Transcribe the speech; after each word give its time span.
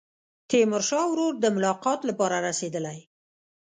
تیمورشاه 0.49 1.05
ورور 1.09 1.33
د 1.39 1.45
ملاقات 1.55 1.99
لپاره 2.09 2.35
رسېدلی. 2.47 2.99